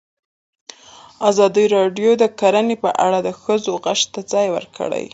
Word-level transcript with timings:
ازادي 1.29 1.65
راډیو 1.75 2.11
د 2.21 2.23
کرهنه 2.39 2.75
په 2.83 2.89
اړه 3.05 3.19
د 3.27 3.29
ښځو 3.41 3.71
غږ 3.83 3.99
ته 4.13 4.19
ځای 4.31 4.47
ورکړی. 4.55 5.03